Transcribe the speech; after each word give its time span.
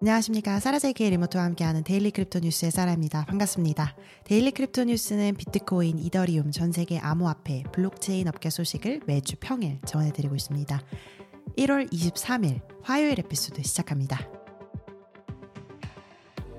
안녕하십니까. 0.00 0.60
사라제이의 0.60 1.10
Remote와 1.10 1.42
함께하는 1.42 1.82
Daily 1.82 2.12
Crypto 2.12 2.38
News의 2.38 2.70
사라입니다. 2.70 3.24
반갑습니다. 3.24 3.96
Daily 4.22 4.52
Crypto 4.52 4.84
News는 4.84 5.34
비트코인, 5.34 5.98
이더리움, 5.98 6.52
전 6.52 6.70
세계 6.70 7.00
암호화폐, 7.00 7.64
블록체인 7.72 8.28
업계 8.28 8.48
소식을 8.48 9.00
매주 9.06 9.34
평일 9.40 9.80
전해드리고 9.84 10.36
있습니다. 10.36 10.80
1월 11.56 11.92
23일 11.92 12.60
화요일 12.82 13.18
에피소드 13.18 13.60
시작합니다. 13.64 14.37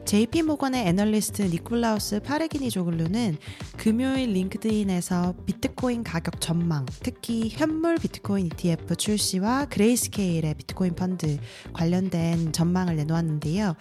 JP 0.09 0.41
모건의 0.41 0.87
애널리스트 0.87 1.43
니콜라우스 1.43 2.21
파니기르조글루는 2.21 3.37
금요일 3.77 4.31
LinkedIn에서 4.31 5.35
비트코인 5.45 6.03
가격 6.03 6.41
전망, 6.41 6.87
특히 7.03 7.47
현물 7.47 7.97
비트코인 7.97 8.47
ETF 8.47 8.95
출시와 8.95 9.65
Grayscale의 9.65 10.55
비트코인 10.55 10.95
펀드 10.95 11.37
관련된 11.73 12.53
전망을 12.53 12.95
내놓았는데요. 12.95 13.75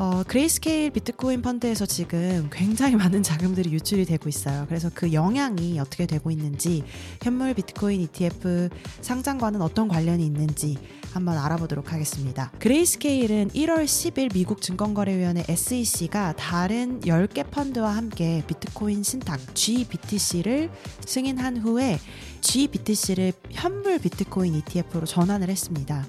어, 0.00 0.22
Grayscale 0.26 0.92
비트코인 0.92 1.42
펀드에서 1.42 1.84
지금 1.84 2.48
굉장히 2.50 2.96
많은 2.96 3.22
자금들이 3.22 3.70
유출이 3.70 4.06
되고 4.06 4.30
있어요. 4.30 4.64
그래서 4.66 4.88
그 4.94 5.12
영향이 5.12 5.78
어떻게 5.78 6.06
되고 6.06 6.30
있는지, 6.30 6.84
현물 7.22 7.52
비트코인 7.52 8.00
ETF 8.00 8.70
상장과는 9.02 9.60
어떤 9.60 9.88
관련이 9.88 10.24
있는지 10.24 10.78
한번 11.12 11.36
알아보도록 11.36 11.92
하겠습니다. 11.92 12.50
Grayscale은 12.60 13.50
1월 13.50 13.84
10일 13.84 14.32
미국 14.32 14.62
증권거래위원회 14.62 15.44
SEC가 15.46 16.32
다른 16.32 17.00
10개 17.00 17.50
펀드와 17.50 17.94
함께 17.94 18.42
비트코인 18.46 19.02
신탁 19.02 19.54
GBTC를 19.54 20.70
승인한 21.04 21.58
후에 21.58 21.98
GBTC를 22.40 23.34
현물 23.50 23.98
비트코인 23.98 24.54
ETF로 24.54 25.04
전환을 25.04 25.50
했습니다. 25.50 26.06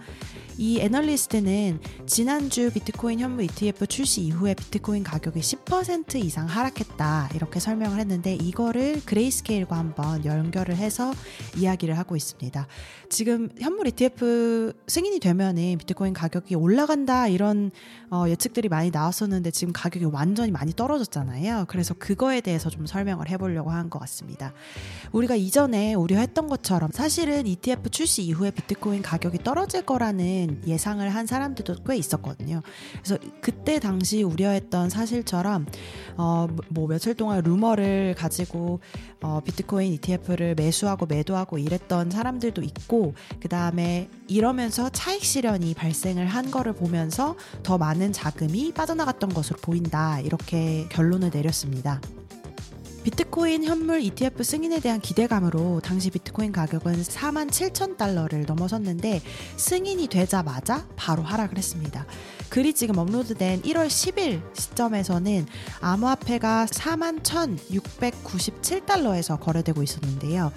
이 0.57 0.79
애널리스트는 0.79 1.79
지난주 2.07 2.71
비트코인 2.71 3.19
현물 3.19 3.43
ETF 3.43 3.85
출시 3.87 4.21
이후에 4.21 4.55
비트코인 4.55 5.03
가격이 5.03 5.39
10% 5.39 6.15
이상 6.15 6.47
하락했다 6.47 7.29
이렇게 7.35 7.59
설명을 7.59 7.99
했는데 7.99 8.33
이거를 8.33 9.01
Grayscale과 9.05 9.77
한번 9.77 10.25
연결을 10.25 10.75
해서 10.75 11.13
이야기를 11.57 11.97
하고 11.97 12.15
있습니다. 12.15 12.67
지금 13.09 13.49
현물 13.59 13.87
ETF 13.87 14.73
승인이 14.87 15.19
되면은 15.19 15.77
비트코인 15.77 16.13
가격이 16.13 16.55
올라간다 16.55 17.27
이런 17.27 17.69
어, 18.09 18.25
예측들이 18.27 18.67
많이 18.67 18.89
나왔었는데 18.89 19.51
지금 19.51 19.73
가격이 19.73 20.05
완전히 20.05 20.51
많이 20.51 20.73
떨어졌잖아요. 20.73 21.65
그래서 21.67 21.93
그거에 21.93 22.41
대해서 22.41 22.69
좀 22.69 22.85
설명을 22.87 23.29
해보려고 23.29 23.69
한 23.69 23.91
것 23.91 23.99
같습니다. 23.99 24.53
우리가 25.11 25.35
이전에 25.35 25.93
우려했던 25.93 26.47
것처럼 26.47 26.89
사실은 26.91 27.45
ETF 27.45 27.89
출시 27.89 28.23
이후에 28.23 28.49
비트코인 28.51 29.03
가격이 29.03 29.39
떨어질 29.43 29.85
거라는 29.85 30.40
예상을 30.65 31.07
한 31.07 31.25
사람들도 31.25 31.83
꽤 31.87 31.97
있었거든요. 31.97 32.61
그래서 33.03 33.17
그때 33.41 33.79
당시 33.79 34.23
우려했던 34.23 34.89
사실처럼 34.89 35.65
어, 36.17 36.47
뭐 36.69 36.87
며칠 36.87 37.15
동안 37.15 37.41
루머를 37.43 38.15
가지고 38.17 38.79
어, 39.21 39.41
비트코인 39.43 39.93
ETF를 39.93 40.55
매수하고 40.55 41.05
매도하고 41.05 41.57
이랬던 41.57 42.11
사람들도 42.11 42.61
있고 42.63 43.13
그 43.39 43.47
다음에 43.47 44.09
이러면서 44.27 44.89
차익 44.89 45.23
실현이 45.23 45.73
발생을 45.73 46.27
한 46.27 46.51
거를 46.51 46.73
보면서 46.73 47.35
더 47.63 47.77
많은 47.77 48.13
자금이 48.13 48.73
빠져나갔던 48.73 49.33
것으로 49.33 49.59
보인다 49.61 50.19
이렇게 50.19 50.87
결론을 50.89 51.31
내렸습니다. 51.33 51.99
비트코인 53.03 53.63
현물 53.63 54.01
ETF 54.01 54.43
승인에 54.43 54.79
대한 54.79 55.01
기대감으로 55.01 55.81
당시 55.83 56.11
비트코인 56.11 56.51
가격은 56.51 57.01
4만 57.01 57.49
7천 57.49 57.97
달러를 57.97 58.45
넘어섰는데 58.45 59.21
승인이 59.57 60.05
되자마자 60.07 60.85
바로 60.95 61.23
하락을 61.23 61.57
했습니다. 61.57 62.05
글이 62.49 62.75
지금 62.75 62.99
업로드된 62.99 63.63
1월 63.63 63.87
10일 63.87 64.43
시점에서는 64.53 65.47
암호화폐가 65.79 66.67
4만 66.67 67.23
1,697달러에서 67.23 69.39
거래되고 69.39 69.81
있었는데요. 69.81 70.51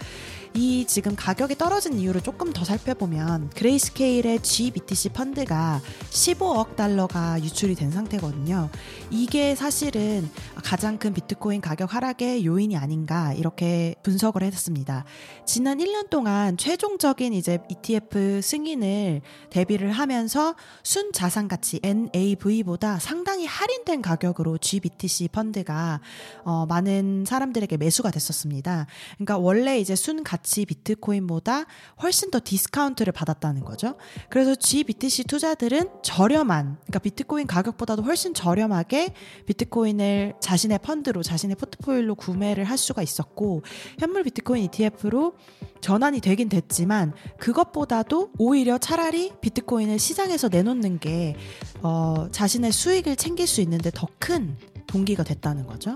이 0.57 0.85
지금 0.87 1.17
가격이 1.17 1.57
떨어진 1.57 1.99
이유를 1.99 2.21
조금 2.21 2.53
더 2.53 2.65
살펴보면 2.65 3.51
그레이스케일의 3.57 4.41
GBTC 4.41 5.09
펀드가 5.09 5.81
15억 6.11 6.77
달러가 6.77 7.43
유출이 7.43 7.75
된 7.75 7.91
상태거든요. 7.91 8.71
이게 9.11 9.57
사실은 9.57 10.31
가장 10.63 10.97
큰 10.99 11.13
비트코인 11.13 11.61
가격 11.61 11.93
하락의 11.93 12.47
요인이 12.47 12.77
아닌가 12.77 13.33
이렇게 13.33 13.97
분석을 14.05 14.45
했습니다. 14.45 15.05
지난 15.45 15.79
1년 15.79 16.09
동안 16.09 16.57
최종적인 16.57 17.33
이제 17.33 17.59
ETF 17.69 18.41
승인을 18.41 19.23
대비를 19.51 19.91
하면서 19.91 20.55
순 20.85 21.11
자산 21.13 21.49
가치 21.49 21.81
NAV보다 21.83 23.01
상당히 23.01 23.45
할인된 23.45 24.03
가격으로 24.03 24.59
GBTC 24.59 25.29
펀드가 25.33 26.01
어, 26.45 26.65
많은 26.67 27.25
사람들에게 27.27 27.77
매수가 27.77 28.13
됐었습니다. 28.13 28.87
그러니까 29.17 29.39
원래 29.39 29.81
이제 29.81 29.97
순 29.97 30.23
가치 30.23 30.44
가치 30.45 30.67
비트코인보다 30.67 31.65
훨씬 32.03 32.31
더 32.31 32.39
디스카운트를 32.45 33.13
받았다는 33.15 33.65
거죠. 33.65 33.97
그래서 34.29 34.55
GBTC 34.55 35.25
투자들은 35.25 35.89
저렴한, 36.03 36.77
그러니까 36.83 36.99
비트코인 36.99 37.47
가격보다도 37.47 38.03
훨씬 38.03 38.35
저렴하게 38.35 39.15
비트코인을 39.47 40.35
자신의 40.41 40.81
펀드로, 40.81 41.23
자신의 41.23 41.57
포트폴리오로 41.57 42.15
구매를 42.17 42.65
할 42.65 42.77
수가 42.77 43.03
있었고, 43.03 43.63
현물 43.99 44.23
비트코인 44.25 44.65
ETF로 44.65 45.33
전환이 45.81 46.21
되긴 46.21 46.51
됐지만, 46.51 47.15
그것보다도 47.39 48.33
오히려 48.39 48.77
차라리 48.77 49.33
비트코인을 49.41 49.99
시장에서 49.99 50.49
내놓는 50.49 50.99
게, 50.99 51.37
어, 51.83 52.29
자신의 52.31 52.71
수익을 52.71 53.17
챙길 53.17 53.47
수 53.47 53.63
있는데 53.63 53.91
더 53.91 54.07
큰 54.19 54.57
동기가 54.87 55.25
됐다는 55.25 55.67
거죠. 55.67 55.95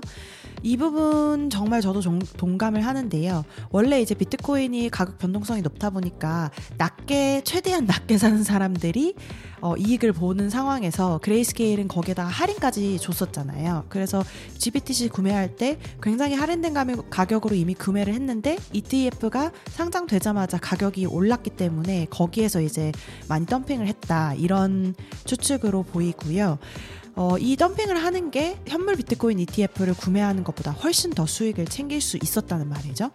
이 0.63 0.77
부분 0.77 1.49
정말 1.49 1.81
저도 1.81 2.01
종, 2.01 2.19
동감을 2.19 2.85
하는데요. 2.85 3.43
원래 3.71 4.01
이제 4.01 4.13
비트코인이 4.15 4.89
가격 4.89 5.17
변동성이 5.17 5.61
높다 5.61 5.89
보니까 5.89 6.51
낮게 6.77 7.41
최대한 7.43 7.85
낮게 7.85 8.17
사는 8.17 8.43
사람들이 8.43 9.15
어, 9.61 9.75
이익을 9.75 10.13
보는 10.13 10.49
상황에서 10.49 11.19
그레이스케일은 11.19 11.87
거기에다 11.87 12.25
할인까지 12.25 12.97
줬었잖아요. 12.99 13.85
그래서 13.89 14.23
GBTC 14.57 15.09
구매할 15.09 15.55
때 15.55 15.79
굉장히 16.01 16.35
할인된 16.35 16.73
가격으로 17.09 17.55
이미 17.55 17.73
구매를 17.73 18.13
했는데 18.13 18.57
ETF가 18.71 19.51
상장되자마자 19.69 20.57
가격이 20.59 21.07
올랐기 21.07 21.51
때문에 21.51 22.07
거기에서 22.09 22.61
이제 22.61 22.91
많이 23.27 23.45
덤핑을 23.45 23.87
했다 23.87 24.33
이런 24.35 24.95
추측으로 25.25 25.83
보이고요. 25.83 26.57
어, 27.19 27.37
이 27.37 27.57
덤핑을 27.57 28.01
하는 28.01 28.31
게 28.31 28.57
현물 28.65 28.95
비트코인 28.95 29.39
ETF를 29.39 29.93
구매하는 29.93 30.45
것보다 30.45 30.71
훨씬 30.71 31.09
더 31.09 31.25
수익을 31.25 31.65
챙길 31.65 31.99
수 31.99 32.15
있었다는 32.15 32.69
말이죠. 32.69 33.11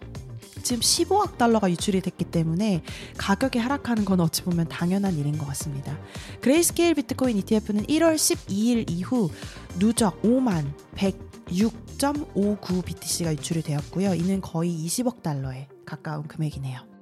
지금 0.62 0.82
15억 0.82 1.38
달러가 1.38 1.70
유출이 1.70 2.02
됐기 2.02 2.26
때문에 2.26 2.82
가격이 3.16 3.58
하락하는 3.58 4.04
건 4.04 4.20
어찌 4.20 4.42
보면 4.42 4.68
당연한 4.68 5.16
일인 5.16 5.38
것 5.38 5.46
같습니다. 5.46 5.98
Grayscale 6.42 6.92
비트코인 6.92 7.38
ETF는 7.38 7.86
1월 7.86 8.16
12일 8.16 8.90
이후 8.90 9.30
누적 9.78 10.20
5만 10.20 10.70
106.59 10.96 12.84
BTC가 12.84 13.32
유출이 13.32 13.62
되었고요. 13.62 14.16
이는 14.16 14.42
거의 14.42 14.70
20억 14.84 15.22
달러에 15.22 15.68
가까운 15.86 16.28
금액이네요. 16.28 16.93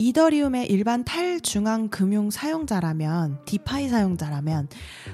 이더리움의 0.00 0.70
일반 0.70 1.02
탈중앙 1.02 1.88
금융 1.88 2.30
사용자라면 2.30 3.40
DeFi 3.46 3.88
사용자라면 3.88 4.68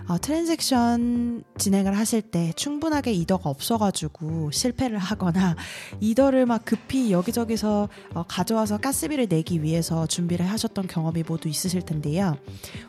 어, 0.09 0.19
트랜잭션 0.19 1.43
진행을 1.57 1.97
하실 1.97 2.21
때 2.21 2.53
충분하게 2.55 3.13
이더가 3.13 3.49
없어가지고 3.49 4.51
실패를 4.51 4.99
하거나 4.99 5.57
이더를 6.01 6.45
막 6.45 6.67
급히 6.67 7.13
여기저기서 7.13 7.89
어, 8.13 8.23
가져와서 8.25 8.77
가스비를 8.77 9.27
내기 9.27 9.63
위해서 9.63 10.07
준비를 10.07 10.51
하셨던 10.51 10.87
경험이 10.87 11.25
모두 11.27 11.49
있으실 11.49 11.81
텐데요. 11.81 12.37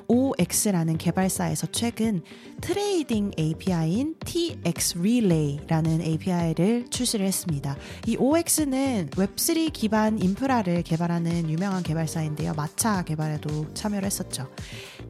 0x라는 0.10 0.98
개발사에서 0.98 1.68
최근 1.72 2.22
trading 2.60 3.32
API인 3.40 4.16
TX 4.26 5.00
Relay라는 5.00 6.02
API를 6.02 6.88
출시를 6.90 7.26
했습니다. 7.26 7.78
이 8.06 8.18
0x는 8.18 9.12
Web3 9.12 9.72
기반 9.72 10.22
인프라를 10.22 10.84
개발하는 10.84 11.50
유명한 11.50 11.85
개발사인데요. 11.86 12.54
마차 12.56 13.04
개발에도 13.04 13.74
참여를 13.74 14.06
했었죠. 14.06 14.50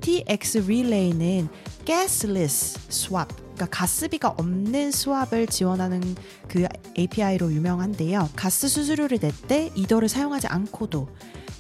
TX 0.02 0.64
Relay는 0.66 1.48
gasless 1.86 2.78
swap, 2.90 3.34
그러니까 3.56 3.66
가스비가 3.68 4.30
없는 4.38 4.92
swap을 4.92 5.48
지원하는 5.48 6.16
그 6.48 6.68
API로 6.98 7.52
유명한데요. 7.52 8.30
가스 8.36 8.68
수수료를 8.68 9.18
낼 9.20 9.32
때 9.48 9.72
이더를 9.76 10.10
사용하지 10.10 10.48
않고도 10.48 11.08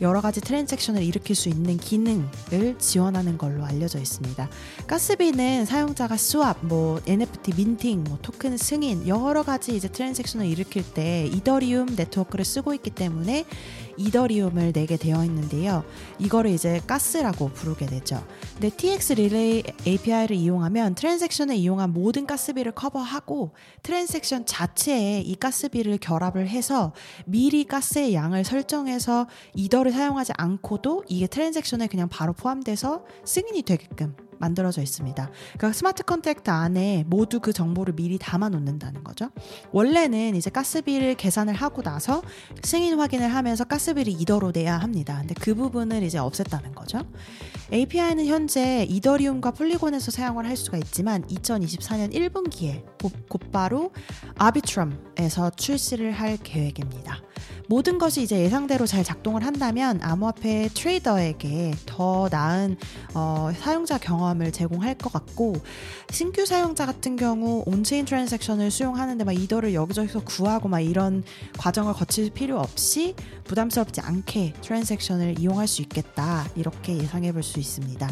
여러 0.01 0.19
가지 0.19 0.41
트랜잭션을 0.41 1.01
일으킬 1.03 1.35
수 1.35 1.47
있는 1.47 1.77
기능을 1.77 2.75
지원하는 2.79 3.37
걸로 3.37 3.63
알려져 3.63 3.97
있습니다. 3.99 4.49
가스비는 4.87 5.65
사용자가 5.65 6.17
swap, 6.17 6.55
뭐 6.61 6.99
NFT 7.07 7.53
minting, 7.55 8.03
뭐 8.03 8.17
토큰 8.21 8.57
승인 8.57 9.07
여러 9.07 9.43
가지 9.43 9.73
이제 9.75 9.87
트랜잭션을 9.87 10.47
일으킬 10.47 10.83
때 10.93 11.27
이더리움 11.27 11.95
네트워크를 11.95 12.43
쓰고 12.43 12.73
있기 12.73 12.89
때문에 12.89 13.45
이더리움을 13.97 14.73
내게 14.73 14.97
되어 14.97 15.23
있는데요. 15.25 15.83
이거를 16.19 16.51
이제 16.51 16.81
가스라고 16.85 17.49
부르게 17.49 17.85
되죠. 17.85 18.25
근데 18.53 18.69
TX 18.69 19.13
Relay 19.13 19.63
API를 19.85 20.35
이용하면 20.35 20.95
트랜잭션을 20.95 21.55
이용한 21.55 21.93
모든 21.93 22.25
가스비를 22.25 22.73
커버하고 22.73 23.53
트랜잭션 23.83 24.45
자체에 24.45 25.21
이 25.21 25.35
가스비를 25.35 25.97
결합을 25.97 26.47
해서 26.47 26.93
미리 27.25 27.65
가스의 27.65 28.13
양을 28.13 28.43
설정해서 28.43 29.27
이더를 29.53 29.91
사용하지 29.91 30.33
않고도 30.37 31.03
이게 31.07 31.27
트랜잭션에 31.27 31.87
그냥 31.87 32.09
바로 32.09 32.33
포함돼서 32.33 33.03
승인이 33.25 33.63
되게끔 33.63 34.15
만들어져 34.39 34.81
있습니다. 34.81 35.29
그러니까 35.57 35.73
smart 35.73 36.03
contract 36.03 36.49
안에 36.49 37.05
모두 37.07 37.39
그 37.39 37.53
정보를 37.53 37.95
미리 37.95 38.17
담아 38.17 38.49
놓는다는 38.49 39.03
거죠. 39.03 39.29
원래는 39.71 40.35
이제 40.35 40.49
가스비를 40.49 41.15
계산을 41.15 41.53
하고 41.53 41.81
나서 41.81 42.21
승인 42.63 42.99
확인을 42.99 43.33
하면서 43.33 43.63
가스비를 43.63 44.13
이더로 44.21 44.51
내야 44.53 44.77
합니다. 44.77 45.17
근데 45.19 45.33
그 45.39 45.55
부분을 45.55 46.03
이제 46.03 46.17
없앴다는 46.17 46.73
거죠. 46.75 46.99
API는 47.73 48.25
현재 48.27 48.85
이더리움과 48.89 49.51
Polygon에서 49.51 50.11
사용을 50.11 50.45
할 50.45 50.55
수가 50.55 50.77
있지만 50.77 51.23
2024년 51.27 52.13
1분기에 52.13 52.83
곧바로 53.27 53.91
Arbitrum에서 54.37 55.51
출시를 55.51 56.11
할 56.11 56.37
계획입니다. 56.37 57.21
모든 57.67 57.97
것이 57.97 58.21
이제 58.21 58.39
예상대로 58.41 58.85
잘 58.85 59.03
작동을 59.03 59.43
한다면 59.45 59.99
암호화폐 60.03 60.69
trader에게 60.73 61.73
더 61.85 62.27
나은 62.31 62.77
어, 63.13 63.51
사용자 63.57 63.97
경험을 64.25 64.51
제공할 64.51 64.95
것 64.95 65.13
같고 65.13 65.55
신규 66.09 66.45
사용자 66.45 66.85
같은 66.85 67.15
경우 67.15 67.63
on-chain 67.65 68.05
트랜잭션을 68.05 68.71
수용하는데 68.71 69.23
막 69.23 69.33
이더를 69.33 69.73
여기저기서 69.73 70.23
구하고 70.23 70.67
막 70.67 70.79
이런 70.79 71.23
과정을 71.57 71.93
거칠 71.93 72.31
필요 72.31 72.59
없이 72.59 73.15
부담스럽지 73.45 74.01
않게 74.01 74.53
트랜잭션을 74.61 75.39
이용할 75.39 75.67
수 75.67 75.81
있겠다 75.83 76.47
이렇게 76.55 76.97
예상해 76.97 77.31
볼 77.31 77.45
수 77.45 77.59
있습니다. 77.59 78.09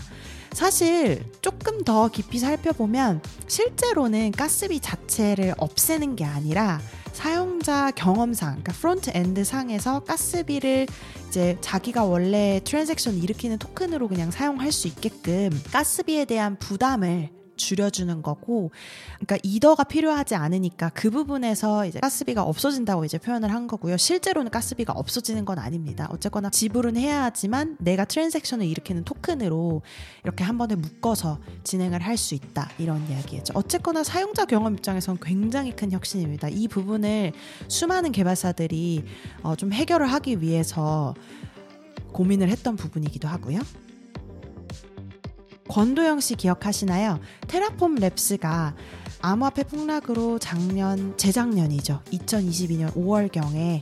사실 0.52 1.24
조금 1.42 1.84
더 1.84 2.08
깊이 2.10 2.38
살펴보면 2.38 3.22
실제로는 3.48 4.32
가스비 4.32 4.80
자체를 4.80 5.56
없애는 5.58 6.16
게 6.16 6.24
아니라 6.26 6.80
사용자 7.14 7.92
경험상, 7.92 8.50
그러니까 8.50 8.74
front 8.74 9.12
end 9.14 9.44
상에서 9.44 10.02
가스비를 10.02 10.88
이제 11.30 11.58
자기가 11.62 12.04
원래 12.04 12.60
트랜잭션 12.64 13.16
일으키는 13.16 13.60
토큰으로 13.60 14.08
그냥 14.08 14.32
사용할 14.32 14.72
수 14.72 14.88
있게끔 14.88 15.50
가스비에 15.72 16.26
대한 16.26 16.58
부담을 16.58 17.30
줄여주는 17.68 18.22
거고, 18.22 18.72
그러니까 19.16 19.38
이더가 19.44 19.84
필요하지 19.84 20.36
않으니까 20.36 20.90
그 20.90 21.10
부분에서 21.10 21.86
이제 21.86 22.00
가스비가 22.00 22.44
없어진다고 22.44 23.06
이제 23.06 23.18
표현을 23.18 23.52
한 23.54 23.68
거고요. 23.68 23.98
실제로는 23.98 24.50
가스비가 24.50 24.94
없어지는 24.94 25.46
건 25.46 25.60
아닙니다. 25.60 26.08
어쨌거나 26.12 26.50
지불은 26.50 26.98
해야 26.98 27.24
하지만 27.24 27.78
내가 27.80 28.06
트랜잭션을 28.06 28.66
일으키는 28.66 29.04
토큰으로 29.04 29.82
이렇게 30.24 30.44
한 30.44 30.58
번에 30.58 30.76
묶어서 30.76 31.40
진행을 31.64 32.02
할 32.02 32.14
수 32.24 32.36
있다 32.36 32.70
이런 32.78 33.06
이야기였죠. 33.10 33.54
어쨌거나 33.56 34.04
사용자 34.04 34.46
경험 34.46 34.74
입장에선 34.76 35.18
굉장히 35.22 35.76
큰 35.76 35.92
혁신입니다. 35.92 36.48
이 36.50 36.68
부분을 36.68 37.34
수많은 37.68 38.12
개발사들이 38.12 39.04
어, 39.42 39.56
좀 39.56 39.74
해결을 39.74 40.08
하기 40.14 40.42
위해서 40.42 41.14
고민을 42.14 42.50
했던 42.50 42.76
부분이기도 42.76 43.28
하고요. 43.28 43.60
권도영 45.74 46.20
씨 46.20 46.36
기억하시나요? 46.36 47.20
테라폼 47.48 47.96
랩스가 47.96 48.76
암호화폐 49.22 49.64
폭락으로 49.64 50.38
작년 50.38 51.18
재작년이죠. 51.18 52.00
2022년 52.12 52.94
5월경에 52.94 53.82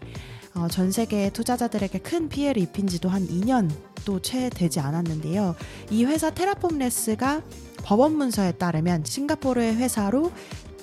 어, 0.56 0.70
전 0.70 0.90
세계 0.92 1.30
투자자들에게 1.30 2.00
큰 2.00 2.30
피해를 2.30 2.62
입힌 2.62 2.88
지도 2.88 3.10
한 3.10 3.28
2년 3.28 3.70
도 4.06 4.24
채 4.24 4.52
되지 4.52 4.80
않았는데요. 4.80 5.56
이 5.90 6.06
회사 6.06 6.30
Terraform 6.30 6.80
Labs가 6.80 7.44
법원 7.84 8.16
문서에 8.16 8.54
따르면 8.54 9.04
싱가포르의 9.04 9.76
회사로 9.76 10.32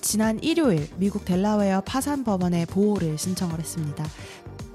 지난 0.02 0.38
일요일 0.42 0.88
미국 0.98 1.24
델라웨어 1.24 1.80
파산 1.86 2.22
법원에 2.22 2.66
보호를 2.66 3.16
신청을 3.16 3.58
했습니다. 3.58 4.04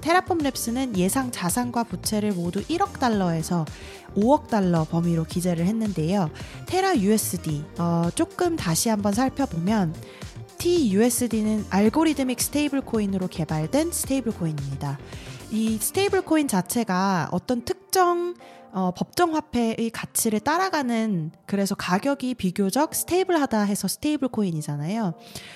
Terraform 0.04 0.36
Labs는 0.36 0.98
예상 0.98 1.30
자산과 1.30 1.84
부채를 1.84 2.32
모두 2.32 2.62
1억 2.64 2.98
달러에서 2.98 3.64
5억 4.14 4.48
달러 4.48 4.84
범위로 4.84 5.24
기재를 5.24 5.64
했는데요. 5.64 6.28
Terra 6.66 6.98
USD 6.98 7.64
어, 7.78 8.10
조금 8.14 8.54
다시 8.54 8.90
한번 8.90 9.14
살펴보면 9.14 9.94
TUSD는 10.58 11.64
algorithmic 11.70 12.38
stable 12.38 12.82
coin으로 12.82 13.28
개발된 13.28 13.92
stable 13.92 14.32
coin입니다. 14.32 14.98
이 15.50 15.78
stable 15.78 16.20
coin 16.20 16.48
자체가 16.48 17.30
어떤 17.32 17.64
특정 17.64 18.34
어, 18.74 18.90
법정 18.90 19.36
화폐의 19.36 19.90
가치를 19.92 20.40
따라가는 20.40 21.30
그래서 21.46 21.76
가격이 21.76 22.34
비교적 22.34 22.92
stable하다 22.92 23.60
해서 23.62 23.86
stable 23.86 24.26
coin이잖아요. 24.26 25.14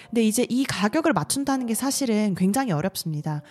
근데 0.09 0.23
이제 0.23 0.47
이 0.49 0.65
가격을 0.65 1.13
맞춘다는 1.13 1.67
게 1.67 1.75
사실은 1.75 2.37
굉장히 2.37 2.71
어렵습니다. 2.71 3.43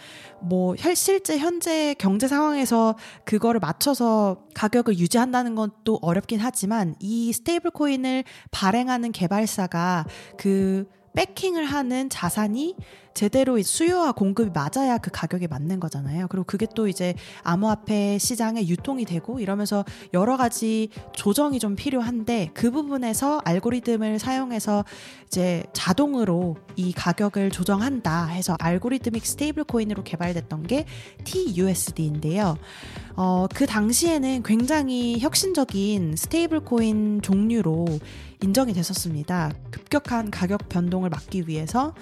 뭐 0.42 0.74
실제 0.96 1.38
현재 1.38 1.94
경제 2.00 2.30
상황에서 2.30 2.96
그거를 3.26 3.60
맞춰서 3.60 4.46
가격을 4.54 5.00
유지한다는 5.00 5.56
것도 5.56 6.00
어렵긴 6.02 6.40
하지만 6.40 6.96
이 7.02 7.34
stable 7.34 7.72
coin을 7.72 8.24
발행하는 8.52 9.12
개발사가 9.12 10.06
그 10.38 10.88
backing을 11.14 11.66
하는 11.66 12.10
자산이 12.10 12.76
제대로 13.18 13.60
수요와 13.60 14.12
공급이 14.12 14.52
맞아야 14.54 15.00
그 15.00 15.10
가격에 15.12 15.48
맞는 15.48 15.80
거잖아요. 15.80 16.28
그리고 16.28 16.44
그게 16.46 16.68
또 16.76 16.88
이제 16.88 17.16
암호화폐 17.42 18.20
시장에 18.20 18.68
유통이 18.68 19.06
되고 19.06 19.40
이러면서 19.40 19.84
여러 20.14 20.38
가지 20.38 20.90
조정이 21.14 21.58
좀 21.58 21.76
필요한데 21.76 22.52
그 22.54 22.70
부분에서 22.70 23.42
알고리즘을 23.44 24.20
사용해서 24.20 24.86
이제 25.26 25.64
자동으로 25.74 26.58
이 26.76 26.94
가격을 26.94 27.50
조정한다 27.50 28.28
해서 28.28 28.56
algorithmic 28.60 29.26
stable 29.26 29.64
coin으로 29.64 30.04
개발됐던 30.04 30.68
게 30.68 30.86
TUSD인데요. 31.24 32.56
어, 33.16 33.48
그 33.52 33.66
당시에는 33.66 34.44
굉장히 34.44 35.20
혁신적인 35.20 36.16
stable 36.16 36.60
coin 36.60 37.22
종류로 37.24 37.88
인정이 38.44 38.74
됐었습니다. 38.74 39.52
급격한 39.72 40.30
가격 40.30 40.70
변동을 40.70 41.10
막기 41.10 41.48
위해서 41.48 41.96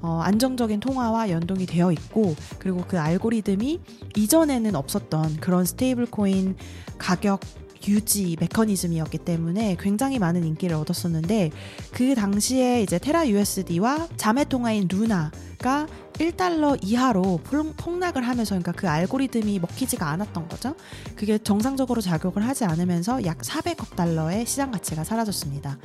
어, 0.00 0.20
안정적인 0.22 0.80
통화와 0.80 1.30
연동이 1.30 1.66
되어 1.66 1.92
있고 1.92 2.34
그리고 2.58 2.84
그 2.86 2.98
알고리즘이 2.98 3.80
이전에는 4.16 4.74
없었던 4.74 5.38
그런 5.40 5.64
stable 5.64 6.06
coin 6.06 6.56
가격 6.98 7.40
유지 7.88 8.36
메커니즘이었기 8.38 9.18
때문에 9.18 9.76
굉장히 9.80 10.18
많은 10.18 10.44
인기를 10.44 10.76
얻었었는데 10.76 11.50
그 11.92 12.14
당시에 12.14 12.82
이제 12.82 12.98
Terra 12.98 13.28
USD와 13.28 14.08
자매 14.16 14.44
통화인 14.44 14.86
Luna가 14.88 15.86
1달러 16.14 16.78
이하로 16.82 17.40
폭락을 17.76 18.22
하면서 18.22 18.50
그러니까 18.50 18.72
그 18.72 18.88
알고리즘이 18.88 19.58
먹히지가 19.58 20.08
않았던 20.08 20.48
거죠. 20.48 20.74
그게 21.16 21.38
정상적으로 21.38 22.00
작용을 22.00 22.46
하지 22.46 22.64
않으면서 22.64 23.24
약 23.24 23.38
400억 23.38 23.96
달러의 23.96 24.46
시장 24.46 24.70
가치가 24.70 25.04
사라졌습니다. 25.04 25.78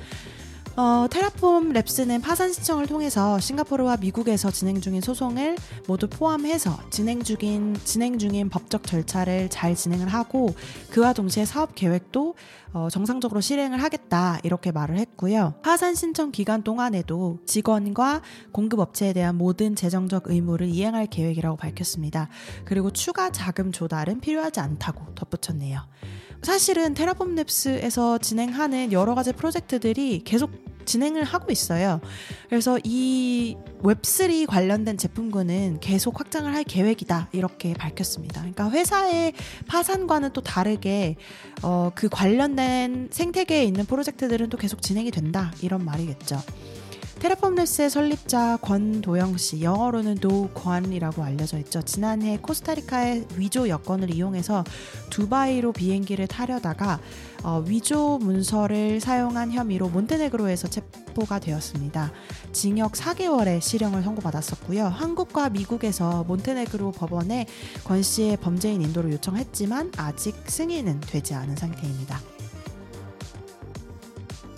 어, 0.80 1.08
테라폼 1.10 1.74
랩스는 1.74 2.22
파산 2.22 2.54
신청을 2.54 2.86
통해서 2.86 3.40
싱가포르와 3.40 3.98
미국에서 3.98 4.52
진행 4.52 4.80
중인 4.80 5.02
소송을 5.02 5.58
모두 5.88 6.08
포함해서 6.08 6.78
진행 6.92 7.24
중인 7.24 7.74
진행 7.84 8.20
중인 8.20 8.50
법적 8.50 8.84
절차를 8.86 9.50
잘 9.50 9.74
진행을 9.74 10.08
하고 10.08 10.54
그와 10.92 11.14
동시에 11.14 11.46
사업 11.46 11.74
계획도 11.74 12.36
어, 12.74 12.90
정상적으로 12.92 13.42
실행을 13.42 13.82
하겠다 13.82 14.38
이렇게 14.44 14.72
말을 14.72 15.00
했고요. 15.00 15.56
파산 15.64 15.96
신청 15.96 16.32
기간 16.32 16.62
동안에도 16.62 17.40
직원과 17.48 18.22
공급 18.52 18.80
업체에 18.80 19.14
대한 19.14 19.36
모든 19.36 19.76
재정적 19.76 20.30
의무를 20.30 20.68
이행할 20.68 21.08
계획이라고 21.08 21.58
밝혔습니다. 21.58 22.30
그리고 22.66 22.92
추가 22.92 23.32
자금 23.32 23.72
조달은 23.72 24.20
필요하지 24.20 24.60
않다고 24.60 25.16
덧붙였네요. 25.16 25.82
사실은 26.42 26.94
테라폼 26.94 27.36
랩스에서 27.36 28.22
진행하는 28.22 28.92
여러 28.92 29.16
가지 29.16 29.34
프로젝트들이 29.34 30.22
계속 30.24 30.52
진행을 30.88 31.24
하고 31.24 31.52
있어요. 31.52 32.00
그래서 32.50 32.80
이 32.84 33.58
웹3 33.84 34.48
관련된 34.48 34.98
제품군은 34.98 35.80
계속 35.82 36.20
확장을 36.20 36.52
할 36.52 36.64
계획이다. 36.64 37.30
이렇게 37.34 37.74
밝혔습니다. 37.74 38.42
그러니까 38.42 38.72
회사의 38.72 39.34
파산과는 39.68 40.32
또 40.34 40.42
다르게 40.42 41.18
어, 41.62 41.92
그 41.94 42.10
관련된 42.10 43.10
생태계에 43.12 43.64
있는 43.64 43.86
프로젝트들은 43.86 44.50
또 44.50 44.58
계속 44.58 44.82
진행이 44.82 45.12
된다. 45.12 45.52
이런 45.62 45.86
말이겠죠. 45.86 46.42
테라폼랩스의 47.20 47.90
설립자 47.90 48.58
권도영 48.62 49.38
씨, 49.38 49.62
영어로는 49.64 50.18
노권이라고 50.22 51.24
알려져 51.24 51.58
있죠. 51.60 51.82
지난해 51.82 52.38
코스타리카의 52.38 53.26
위조 53.38 53.68
여권을 53.68 54.14
이용해서 54.14 54.64
두바이로 55.10 55.72
비행기를 55.72 56.28
타려다가 56.28 57.00
어, 57.44 57.64
위조 57.68 58.20
문서를 58.20 59.00
사용한 59.00 59.52
혐의로 59.52 59.90
몬테네그로에서 59.90 60.68
체포가 60.68 61.40
되었습니다. 61.40 62.12
징역 62.52 62.92
4개월의 62.94 63.62
실형을 63.62 64.04
선고받았었고요. 64.04 64.86
한국과 64.86 65.50
미국에서 65.50 66.24
몬테네그로 66.26 66.92
법원에 66.92 67.48
권 67.84 68.04
씨의 68.04 68.38
범죄인 68.38 68.82
인도를 68.82 69.12
요청했지만 69.14 69.92
아직 69.98 70.36
승인은 70.46 71.02
되지 71.02 71.34
않은 71.34 71.56
상태입니다. 71.56 72.37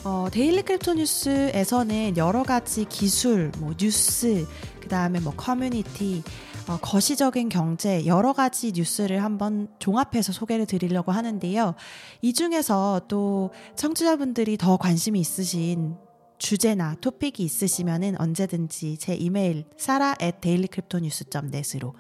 어, 0.06 0.28
데일리 0.32 0.62
크립토 0.62 0.94
뉴스에서는 0.94 2.16
여러 2.16 2.44
가지 2.44 2.86
기술, 2.86 3.52
뭐 3.60 3.74
뉴스, 3.76 4.48
그 4.80 4.88
다음에 4.88 5.20
뭐 5.20 5.34
커뮤니티, 5.36 6.24
어, 6.70 6.78
거시적인 6.78 7.50
경제 7.50 8.06
여러 8.06 8.32
가지 8.32 8.72
뉴스를 8.72 9.22
한번 9.24 9.68
종합해서 9.80 10.32
소개를 10.32 10.66
드리려고 10.66 11.12
하는데요. 11.12 11.76
이 12.22 12.34
중에서 12.34 13.02
또 13.10 13.52
청취자분들이 13.76 14.58
더 14.58 14.78
관심이 14.78 15.20
있으신 15.20 15.98
주제나 16.38 16.96
토픽이 17.02 17.44
있으시면은 17.44 18.20
언제든지 18.22 18.98
제 19.00 19.16
이메일 19.16 19.66
사라 19.78 20.16
at 20.22 20.40
dailycryptonews.net으로 20.40 21.94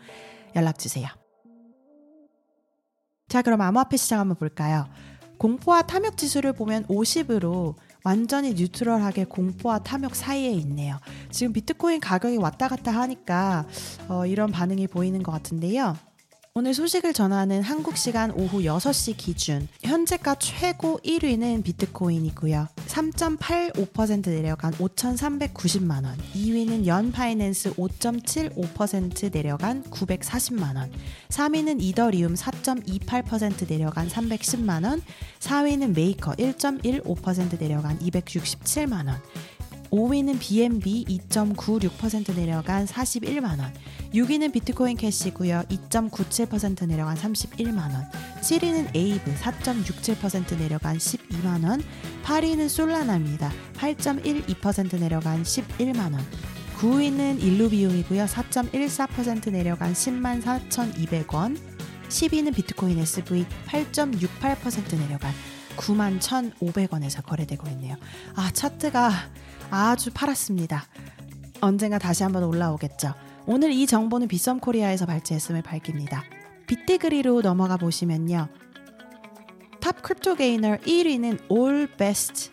연락 0.55 0.79
주세요. 0.79 1.07
자, 3.27 3.41
그럼 3.41 3.59
암호화폐 3.59 3.97
시장 3.97 4.21
한번 4.21 4.37
볼까요? 4.37 4.87
공포와 5.39 5.83
탐욕 5.83 6.17
지수를 6.17 6.51
보면 6.51 6.85
50으로 6.87 7.75
완전히 8.03 8.53
뉴트럴하게 8.53 9.25
공포와 9.25 9.79
탐욕 9.79 10.13
사이에 10.13 10.51
있네요. 10.51 10.99
지금 11.31 11.53
비트코인 11.53 12.01
가격이 12.01 12.37
왔다 12.37 12.67
갔다 12.67 12.91
하니까 12.91 13.65
어, 14.09 14.25
이런 14.25 14.51
반응이 14.51 14.87
보이는 14.87 15.23
것 15.23 15.31
같은데요. 15.31 15.95
오늘 16.59 16.73
소식을 16.73 17.13
전하는 17.13 17.61
한국 17.61 17.95
시간 17.95 18.31
오후 18.31 18.63
6시 18.63 19.15
기준 19.15 19.69
현재가 19.81 20.35
최고 20.39 20.99
1위는 21.05 21.63
비트코인이고요. 21.63 22.67
3.85% 22.85 24.27
내려간 24.27 24.73
5,390만 24.73 26.03
원. 26.03 26.17
2위는 26.35 26.85
연파이낸스 26.85 27.75
5.75% 27.75 29.31
내려간 29.31 29.83
940만 29.83 30.75
원. 30.75 30.91
3위는 31.29 31.81
이더리움 31.81 32.33
4.28% 32.33 33.69
내려간 33.69 34.09
310만 34.09 34.83
원. 34.83 35.01
4위는 35.39 35.95
메이커 35.95 36.33
1.15% 36.33 37.57
내려간 37.57 37.99
267만 37.99 39.07
원. 39.07 39.21
5위는 39.91 40.39
BNB 40.39 41.05
2.96% 41.05 42.35
내려간 42.35 42.85
41만 42.85 43.59
원. 43.59 43.73
6위는 44.13 44.51
비트코인 44.53 44.97
캐시고요. 44.97 45.63
2.97% 45.69 46.87
내려간 46.87 47.15
31만 47.15 47.93
원. 47.93 48.05
7위는 48.41 48.95
에이브 48.95 49.33
4.67% 49.35 50.57
내려간 50.57 50.97
12만 50.97 51.67
원. 51.67 51.83
8위는 52.23 52.69
솔라나입니다. 52.69 53.51
8.12% 53.75 54.99
내려간 54.99 55.43
11만 55.43 56.13
원. 56.13 56.25
9위는 56.77 57.41
일루비움이고요. 57.41 58.25
4.14% 58.25 59.51
내려간 59.51 59.93
10만 59.93 60.41
4,200원. 60.41 61.57
10위는 62.09 62.55
비트코인 62.55 62.97
SV 62.99 63.45
8.68% 63.67 64.97
내려간 64.97 65.33
9만 65.77 66.19
1,500원에서 66.19 67.23
거래되고 67.23 67.67
있네요. 67.69 67.95
아, 68.35 68.51
차트가 68.51 69.11
아주 69.71 70.11
파랗습니다. 70.13 70.83
언젠가 71.61 71.97
다시 71.97 72.23
한번 72.23 72.43
올라오겠죠. 72.43 73.13
오늘 73.45 73.71
이 73.71 73.85
정보는 73.85 74.27
비썸 74.27 74.59
코리아에서 74.59 75.05
발췌했음을 75.05 75.61
밝힙니다. 75.61 76.23
BitDegree로 76.67 77.41
넘어가 77.41 77.77
보시면요. 77.77 78.47
top 79.81 80.01
crypto 80.01 80.35
gainer 80.35 80.77
1위는 80.77 81.51
All 81.51 81.87
Best 81.97 82.51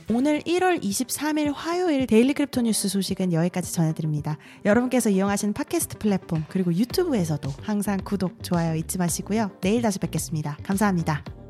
오늘 0.09 0.41
1월 0.41 0.81
23일 0.81 1.53
화요일 1.53 2.07
데일리 2.07 2.33
크립토 2.33 2.61
뉴스 2.61 2.87
소식은 2.89 3.31
여기까지 3.33 3.73
전해드립니다. 3.73 4.37
여러분께서 4.65 5.09
이용하시는 5.09 5.53
팟캐스트 5.53 5.97
플랫폼 5.99 6.43
그리고 6.49 6.73
유튜브에서도 6.73 7.49
항상 7.61 7.99
구독, 8.03 8.43
좋아요 8.43 8.75
잊지 8.75 8.97
마시고요. 8.97 9.51
내일 9.61 9.81
다시 9.81 9.99
뵙겠습니다. 9.99 10.57
감사합니다. 10.63 11.42